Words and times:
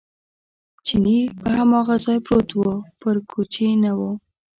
چیني 0.85 1.17
په 1.39 1.47
هماغه 1.57 1.95
ځای 2.05 2.17
پروت 2.25 2.49
و، 2.55 2.61
پر 3.01 3.15
کوچې 3.31 3.67
نه 3.83 3.91
و. 3.97 3.99